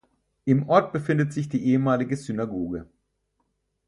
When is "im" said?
0.45-0.67